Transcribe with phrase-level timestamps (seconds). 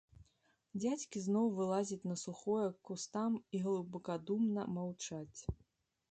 [0.83, 5.39] Дзядзькі зноў вылазяць на сухое к кустам і глыбакадумна маўчаць.